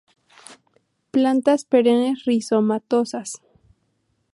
Plantas 1.11 1.63
perennes 1.65 2.23
rizomatosas. 2.25 3.29